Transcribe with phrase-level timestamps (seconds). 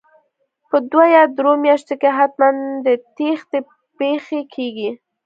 [0.69, 2.55] په دوو یا درو میاشتو کې حتمن
[2.85, 3.59] د تېښتې
[3.97, 4.91] پېښې کیږي